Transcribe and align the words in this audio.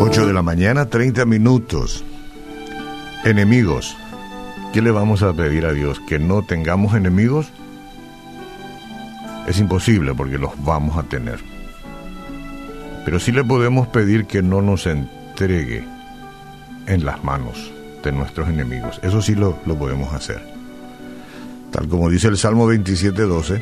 8 0.00 0.26
de 0.26 0.32
la 0.32 0.42
mañana, 0.42 0.86
30 0.86 1.26
minutos. 1.26 2.02
Enemigos. 3.24 3.94
¿Qué 4.72 4.80
le 4.80 4.90
vamos 4.90 5.22
a 5.22 5.34
pedir 5.34 5.66
a 5.66 5.72
Dios? 5.72 6.00
¿Que 6.08 6.18
no 6.18 6.42
tengamos 6.42 6.94
enemigos? 6.94 7.48
Es 9.46 9.60
imposible 9.60 10.14
porque 10.14 10.38
los 10.38 10.52
vamos 10.64 10.96
a 10.96 11.02
tener. 11.02 11.40
Pero 13.04 13.20
sí 13.20 13.30
le 13.30 13.44
podemos 13.44 13.88
pedir 13.88 14.26
que 14.26 14.42
no 14.42 14.62
nos 14.62 14.86
entregue 14.86 15.84
en 16.86 17.04
las 17.04 17.22
manos 17.22 17.70
de 18.02 18.12
nuestros 18.12 18.48
enemigos. 18.48 18.98
Eso 19.02 19.20
sí 19.20 19.34
lo, 19.34 19.58
lo 19.66 19.76
podemos 19.76 20.14
hacer. 20.14 20.55
Tal 21.76 21.88
como 21.88 22.08
dice 22.08 22.28
el 22.28 22.38
Salmo 22.38 22.72
27.12, 22.72 23.60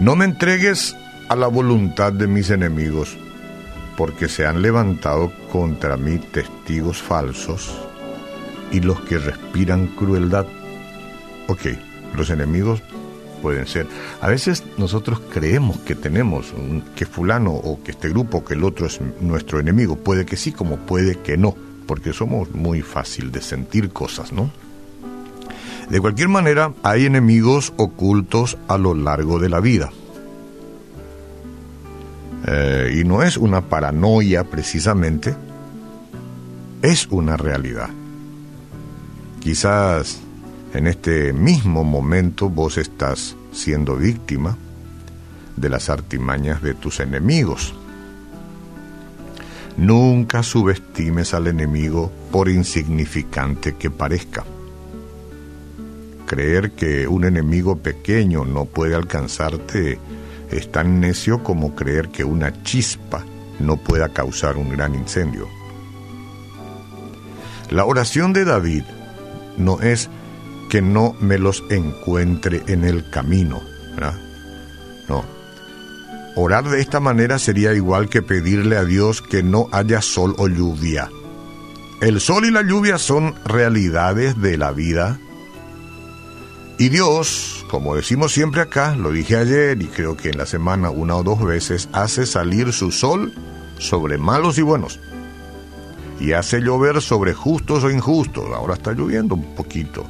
no 0.00 0.16
me 0.16 0.24
entregues 0.24 0.96
a 1.28 1.36
la 1.36 1.46
voluntad 1.46 2.12
de 2.12 2.26
mis 2.26 2.50
enemigos, 2.50 3.16
porque 3.96 4.26
se 4.26 4.46
han 4.46 4.62
levantado 4.62 5.32
contra 5.52 5.96
mí 5.96 6.18
testigos 6.18 7.00
falsos 7.00 7.72
y 8.72 8.80
los 8.80 9.00
que 9.02 9.18
respiran 9.18 9.86
crueldad. 9.94 10.44
Ok, 11.46 11.66
los 12.16 12.30
enemigos 12.30 12.82
pueden 13.42 13.68
ser. 13.68 13.86
A 14.20 14.26
veces 14.26 14.64
nosotros 14.76 15.20
creemos 15.32 15.78
que 15.78 15.94
tenemos, 15.94 16.52
que 16.96 17.06
fulano 17.06 17.52
o 17.52 17.80
que 17.84 17.92
este 17.92 18.08
grupo, 18.08 18.44
que 18.44 18.54
el 18.54 18.64
otro 18.64 18.86
es 18.86 19.00
nuestro 19.20 19.60
enemigo. 19.60 19.94
Puede 19.94 20.26
que 20.26 20.36
sí, 20.36 20.50
como 20.50 20.78
puede 20.78 21.20
que 21.20 21.36
no, 21.36 21.54
porque 21.86 22.12
somos 22.12 22.50
muy 22.50 22.82
fácil 22.82 23.30
de 23.30 23.40
sentir 23.40 23.90
cosas, 23.90 24.32
¿no? 24.32 24.50
De 25.90 26.00
cualquier 26.00 26.28
manera, 26.28 26.72
hay 26.82 27.06
enemigos 27.06 27.72
ocultos 27.76 28.58
a 28.66 28.76
lo 28.76 28.94
largo 28.94 29.38
de 29.38 29.48
la 29.48 29.60
vida. 29.60 29.90
Eh, 32.46 32.98
y 33.00 33.04
no 33.04 33.22
es 33.22 33.36
una 33.36 33.60
paranoia 33.60 34.44
precisamente, 34.44 35.34
es 36.82 37.06
una 37.06 37.36
realidad. 37.36 37.88
Quizás 39.40 40.20
en 40.74 40.88
este 40.88 41.32
mismo 41.32 41.84
momento 41.84 42.50
vos 42.50 42.78
estás 42.78 43.36
siendo 43.52 43.96
víctima 43.96 44.56
de 45.56 45.68
las 45.68 45.88
artimañas 45.88 46.62
de 46.62 46.74
tus 46.74 47.00
enemigos. 47.00 47.74
Nunca 49.76 50.42
subestimes 50.42 51.32
al 51.32 51.46
enemigo 51.46 52.10
por 52.32 52.48
insignificante 52.48 53.76
que 53.76 53.90
parezca. 53.90 54.44
Creer 56.26 56.72
que 56.72 57.06
un 57.08 57.24
enemigo 57.24 57.76
pequeño 57.76 58.44
no 58.44 58.64
puede 58.64 58.94
alcanzarte 58.94 59.98
es 60.50 60.70
tan 60.70 61.00
necio 61.00 61.42
como 61.42 61.74
creer 61.74 62.08
que 62.08 62.24
una 62.24 62.62
chispa 62.62 63.24
no 63.58 63.76
pueda 63.76 64.10
causar 64.10 64.56
un 64.56 64.70
gran 64.70 64.94
incendio. 64.94 65.48
La 67.70 67.84
oración 67.84 68.32
de 68.32 68.44
David 68.44 68.84
no 69.56 69.80
es 69.80 70.08
que 70.68 70.82
no 70.82 71.16
me 71.20 71.38
los 71.38 71.64
encuentre 71.70 72.62
en 72.66 72.84
el 72.84 73.08
camino, 73.10 73.62
No. 75.08 75.24
Orar 76.38 76.68
de 76.68 76.80
esta 76.80 77.00
manera 77.00 77.38
sería 77.38 77.72
igual 77.72 78.10
que 78.10 78.20
pedirle 78.20 78.76
a 78.76 78.84
Dios 78.84 79.22
que 79.22 79.42
no 79.42 79.68
haya 79.72 80.02
sol 80.02 80.34
o 80.36 80.48
lluvia. 80.48 81.08
El 82.02 82.20
sol 82.20 82.44
y 82.44 82.50
la 82.50 82.60
lluvia 82.60 82.98
son 82.98 83.34
realidades 83.46 84.38
de 84.42 84.58
la 84.58 84.70
vida. 84.72 85.18
Y 86.78 86.90
Dios, 86.90 87.64
como 87.70 87.94
decimos 87.94 88.32
siempre 88.32 88.60
acá, 88.60 88.94
lo 88.96 89.10
dije 89.10 89.36
ayer 89.36 89.80
y 89.80 89.86
creo 89.86 90.14
que 90.14 90.28
en 90.28 90.36
la 90.36 90.44
semana 90.44 90.90
una 90.90 91.16
o 91.16 91.22
dos 91.22 91.42
veces, 91.42 91.88
hace 91.92 92.26
salir 92.26 92.70
su 92.72 92.90
sol 92.90 93.32
sobre 93.78 94.18
malos 94.18 94.58
y 94.58 94.62
buenos. 94.62 95.00
Y 96.20 96.32
hace 96.32 96.60
llover 96.60 97.00
sobre 97.00 97.32
justos 97.32 97.82
o 97.82 97.90
injustos. 97.90 98.44
Ahora 98.54 98.74
está 98.74 98.92
lloviendo 98.92 99.34
un 99.34 99.54
poquito. 99.54 100.06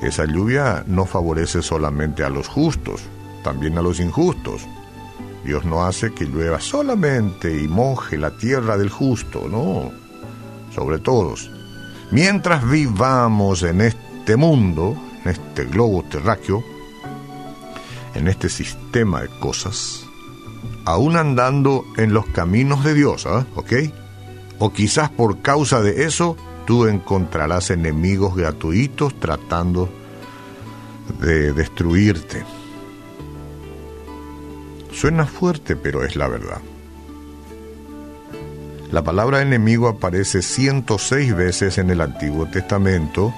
Esa 0.00 0.26
lluvia 0.26 0.84
no 0.86 1.06
favorece 1.06 1.60
solamente 1.60 2.22
a 2.22 2.30
los 2.30 2.46
justos, 2.46 3.00
también 3.42 3.76
a 3.76 3.82
los 3.82 3.98
injustos. 3.98 4.62
Dios 5.44 5.64
no 5.64 5.84
hace 5.84 6.14
que 6.14 6.24
llueva 6.24 6.60
solamente 6.60 7.60
y 7.60 7.66
moje 7.66 8.16
la 8.16 8.30
tierra 8.36 8.78
del 8.78 8.90
justo, 8.90 9.48
no, 9.50 9.90
sobre 10.72 10.98
todos. 10.98 11.50
Mientras 12.12 12.68
vivamos 12.68 13.62
en 13.64 13.80
este 13.80 14.36
mundo, 14.36 14.96
en 15.24 15.30
este 15.30 15.64
globo 15.64 16.02
terráqueo, 16.04 16.64
en 18.14 18.28
este 18.28 18.48
sistema 18.48 19.22
de 19.22 19.28
cosas, 19.40 20.04
aún 20.84 21.16
andando 21.16 21.84
en 21.96 22.12
los 22.12 22.26
caminos 22.26 22.84
de 22.84 22.94
Dios, 22.94 23.26
¿ah? 23.26 23.46
¿ok? 23.54 23.72
O 24.58 24.72
quizás 24.72 25.10
por 25.10 25.40
causa 25.40 25.80
de 25.80 26.04
eso 26.04 26.36
tú 26.66 26.86
encontrarás 26.86 27.70
enemigos 27.70 28.36
gratuitos 28.36 29.18
tratando 29.18 29.88
de 31.20 31.52
destruirte. 31.52 32.44
Suena 34.92 35.26
fuerte, 35.26 35.74
pero 35.74 36.04
es 36.04 36.16
la 36.16 36.28
verdad. 36.28 36.60
La 38.92 39.02
palabra 39.02 39.42
enemigo 39.42 39.88
aparece 39.88 40.40
106 40.40 41.34
veces 41.34 41.78
en 41.78 41.90
el 41.90 42.00
Antiguo 42.00 42.46
Testamento 42.46 43.34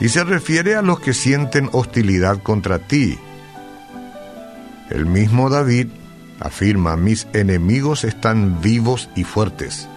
y 0.00 0.08
se 0.08 0.24
refiere 0.24 0.74
a 0.74 0.82
los 0.82 1.00
que 1.00 1.14
sienten 1.14 1.68
hostilidad 1.72 2.42
contra 2.42 2.78
ti. 2.78 3.18
El 4.90 5.06
mismo 5.06 5.50
David 5.50 5.88
afirma, 6.40 6.96
mis 6.96 7.26
enemigos 7.32 8.04
están 8.04 8.60
vivos 8.60 9.08
y 9.14 9.24
fuertes 9.24 9.88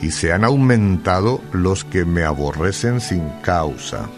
y 0.00 0.10
se 0.10 0.32
han 0.32 0.44
aumentado 0.44 1.40
los 1.52 1.84
que 1.84 2.04
me 2.04 2.24
aborrecen 2.24 3.00
sin 3.00 3.28
causa. 3.42 4.08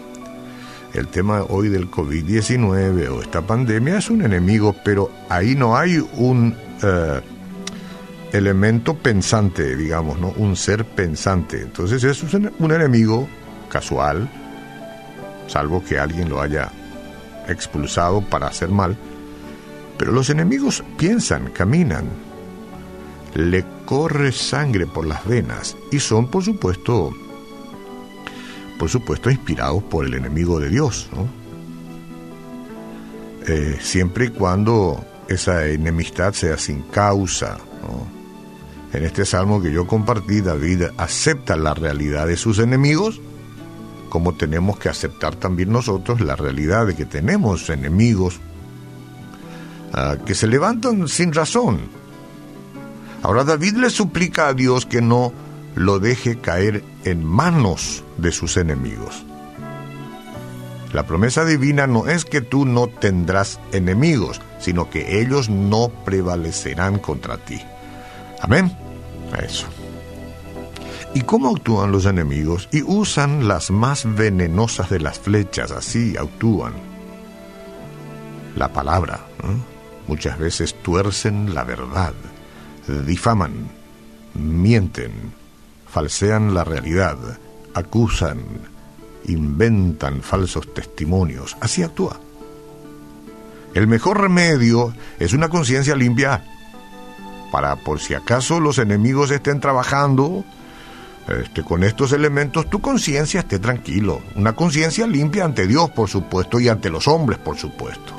El 0.93 1.07
tema 1.09 1.43
hoy 1.43 1.67
del 1.67 1.91
COVID-19 1.91 3.09
o 3.09 3.21
esta 3.21 3.41
pandemia 3.41 3.97
es 3.97 4.09
un 4.09 4.21
enemigo, 4.21 4.75
pero 4.83 5.11
ahí 5.29 5.53
no 5.53 5.75
hay 5.75 6.03
un 6.13 6.55
eh, 6.81 7.21
elemento 8.31 8.95
pensante, 8.95 9.75
digamos, 9.75 10.19
¿no? 10.19 10.29
Un 10.37 10.55
ser 10.55 10.85
pensante. 10.85 11.61
Entonces 11.61 12.03
es 12.03 12.23
un 12.33 12.71
enemigo 12.71 13.27
casual, 13.69 14.29
salvo 15.47 15.83
que 15.83 15.99
alguien 15.99 16.29
lo 16.29 16.41
haya 16.41 16.71
expulsado 17.47 18.21
para 18.21 18.47
hacer 18.47 18.69
mal. 18.69 18.97
Pero 19.97 20.11
los 20.11 20.29
enemigos 20.29 20.83
piensan, 20.97 21.51
caminan, 21.51 22.05
le 23.35 23.65
corre 23.85 24.31
sangre 24.31 24.87
por 24.87 25.05
las 25.05 25.25
venas 25.25 25.77
y 25.91 25.99
son, 25.99 26.27
por 26.27 26.43
supuesto, 26.43 27.13
por 28.77 28.89
supuesto, 28.89 29.29
inspirados 29.29 29.83
por 29.83 30.05
el 30.05 30.13
enemigo 30.15 30.59
de 30.59 30.69
Dios, 30.69 31.09
eh, 33.47 33.77
siempre 33.79 34.25
y 34.25 34.29
cuando 34.29 35.05
esa 35.27 35.65
enemistad 35.67 36.33
sea 36.33 36.57
sin 36.57 36.81
causa. 36.83 37.57
En 38.93 39.03
este 39.03 39.25
salmo 39.25 39.61
que 39.61 39.71
yo 39.71 39.85
compartí, 39.87 40.41
David 40.41 40.83
acepta 40.97 41.57
la 41.57 41.73
realidad 41.73 42.27
de 42.27 42.37
sus 42.37 42.59
enemigos, 42.59 43.19
como 44.15 44.33
tenemos 44.33 44.79
que 44.79 44.87
aceptar 44.87 45.35
también 45.35 45.73
nosotros 45.73 46.21
la 46.21 46.37
realidad 46.37 46.87
de 46.87 46.95
que 46.95 47.03
tenemos 47.03 47.69
enemigos 47.69 48.39
ah, 49.91 50.15
que 50.25 50.33
se 50.33 50.47
levantan 50.47 51.09
sin 51.09 51.33
razón 51.33 51.89
Ahora 53.25 53.43
David 53.43 53.73
le 53.77 53.89
suplica 53.89 54.47
a 54.47 54.53
Dios 54.53 54.85
que 54.85 55.01
no 55.01 55.33
lo 55.73 55.99
deje 55.99 56.37
caer 56.37 56.81
en 57.03 57.25
manos 57.25 58.05
de 58.17 58.31
sus 58.31 58.55
enemigos. 58.55 59.25
La 60.93 61.07
promesa 61.07 61.43
divina 61.43 61.87
no 61.87 62.07
es 62.07 62.23
que 62.23 62.41
tú 62.41 62.65
no 62.65 62.85
tendrás 62.85 63.59
enemigos, 63.73 64.39
sino 64.59 64.91
que 64.91 65.19
ellos 65.19 65.49
no 65.49 65.89
prevalecerán 66.05 66.99
contra 66.99 67.37
ti. 67.37 67.59
Amén. 68.41 68.71
Eso. 69.43 69.65
¿Y 71.15 71.21
cómo 71.21 71.55
actúan 71.55 71.91
los 71.91 72.05
enemigos? 72.05 72.69
Y 72.71 72.83
usan 72.83 73.47
las 73.47 73.71
más 73.71 74.05
venenosas 74.15 74.91
de 74.91 74.99
las 74.99 75.17
flechas, 75.17 75.71
así 75.71 76.15
actúan. 76.15 76.73
La 78.55 78.71
palabra. 78.71 79.25
Muchas 80.07 80.37
veces 80.37 80.75
tuercen 80.83 81.55
la 81.55 81.63
verdad 81.63 82.13
difaman, 82.87 83.69
mienten, 84.33 85.11
falsean 85.87 86.53
la 86.53 86.63
realidad, 86.63 87.17
acusan, 87.73 88.39
inventan 89.25 90.21
falsos 90.21 90.73
testimonios. 90.73 91.57
Así 91.61 91.83
actúa. 91.83 92.19
El 93.73 93.87
mejor 93.87 94.21
remedio 94.21 94.93
es 95.19 95.33
una 95.33 95.49
conciencia 95.49 95.95
limpia 95.95 96.43
para 97.51 97.75
por 97.75 97.99
si 97.99 98.13
acaso 98.13 98.59
los 98.59 98.77
enemigos 98.77 99.31
estén 99.31 99.59
trabajando 99.59 100.45
este, 101.27 101.63
con 101.63 101.83
estos 101.83 102.11
elementos, 102.11 102.69
tu 102.69 102.79
conciencia 102.79 103.39
esté 103.39 103.59
tranquilo. 103.59 104.21
Una 104.35 104.53
conciencia 104.53 105.07
limpia 105.07 105.45
ante 105.45 105.65
Dios, 105.65 105.89
por 105.89 106.09
supuesto, 106.09 106.59
y 106.59 106.69
ante 106.69 106.89
los 106.89 107.07
hombres, 107.07 107.39
por 107.39 107.57
supuesto. 107.57 108.13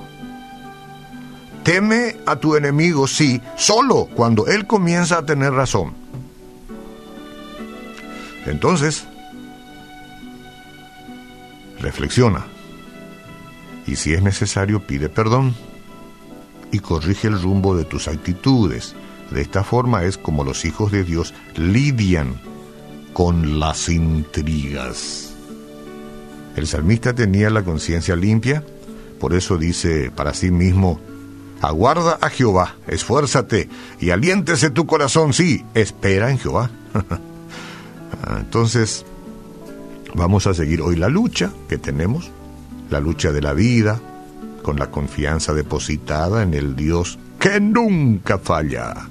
Teme 1.62 2.16
a 2.26 2.36
tu 2.36 2.56
enemigo, 2.56 3.06
sí, 3.06 3.40
solo 3.56 4.06
cuando 4.06 4.46
él 4.46 4.66
comienza 4.66 5.18
a 5.18 5.26
tener 5.26 5.52
razón. 5.52 5.94
Entonces, 8.46 9.04
reflexiona 11.80 12.46
y 13.86 13.96
si 13.96 14.14
es 14.14 14.22
necesario 14.22 14.80
pide 14.86 15.08
perdón 15.08 15.54
y 16.72 16.80
corrige 16.80 17.28
el 17.28 17.40
rumbo 17.40 17.76
de 17.76 17.84
tus 17.84 18.08
actitudes. 18.08 18.94
De 19.30 19.40
esta 19.40 19.64
forma 19.64 20.04
es 20.04 20.18
como 20.18 20.44
los 20.44 20.64
hijos 20.64 20.92
de 20.92 21.04
Dios 21.04 21.34
lidian 21.56 22.40
con 23.16 23.58
las 23.58 23.88
intrigas. 23.88 25.32
El 26.54 26.66
salmista 26.66 27.14
tenía 27.14 27.48
la 27.48 27.64
conciencia 27.64 28.14
limpia, 28.14 28.62
por 29.18 29.32
eso 29.32 29.56
dice 29.56 30.10
para 30.14 30.34
sí 30.34 30.50
mismo, 30.50 31.00
aguarda 31.62 32.18
a 32.20 32.28
Jehová, 32.28 32.76
esfuérzate 32.86 33.70
y 34.00 34.10
aliéntese 34.10 34.68
tu 34.68 34.84
corazón, 34.84 35.32
sí, 35.32 35.64
espera 35.72 36.30
en 36.30 36.38
Jehová. 36.38 36.70
Entonces, 38.38 39.06
vamos 40.14 40.46
a 40.46 40.52
seguir 40.52 40.82
hoy 40.82 40.96
la 40.96 41.08
lucha 41.08 41.50
que 41.70 41.78
tenemos, 41.78 42.30
la 42.90 43.00
lucha 43.00 43.32
de 43.32 43.40
la 43.40 43.54
vida, 43.54 43.98
con 44.62 44.78
la 44.78 44.90
confianza 44.90 45.54
depositada 45.54 46.42
en 46.42 46.52
el 46.52 46.76
Dios 46.76 47.18
que 47.38 47.60
nunca 47.60 48.36
falla. 48.36 49.08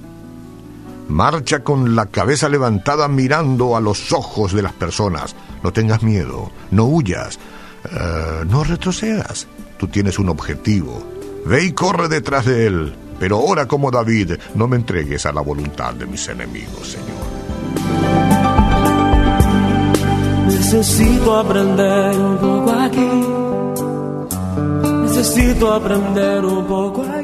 Marcha 1.08 1.62
con 1.62 1.94
la 1.94 2.06
cabeza 2.06 2.48
levantada 2.48 3.06
mirando 3.08 3.76
a 3.76 3.80
los 3.80 4.12
ojos 4.12 4.52
de 4.52 4.62
las 4.62 4.72
personas. 4.72 5.36
No 5.62 5.72
tengas 5.72 6.02
miedo, 6.02 6.50
no 6.70 6.84
huyas, 6.84 7.38
eh, 7.84 8.44
no 8.48 8.64
retrocedas. 8.64 9.46
Tú 9.78 9.86
tienes 9.88 10.18
un 10.18 10.28
objetivo. 10.28 11.02
Ve 11.44 11.64
y 11.64 11.72
corre 11.72 12.08
detrás 12.08 12.46
de 12.46 12.66
él. 12.66 12.94
Pero 13.18 13.40
ora 13.40 13.66
como 13.66 13.90
David, 13.90 14.32
no 14.54 14.68
me 14.68 14.76
entregues 14.76 15.24
a 15.26 15.32
la 15.32 15.40
voluntad 15.40 15.94
de 15.94 16.06
mis 16.06 16.28
enemigos, 16.28 16.88
Señor. 16.88 17.26
Necesito 20.46 21.38
aprender 21.38 22.18
un 22.18 22.38
poco 22.38 22.72
aquí. 22.72 23.10
Necesito 25.02 25.72
aprender 25.72 26.44
un 26.44 26.66
poco 26.66 27.02
ahí 27.04 27.15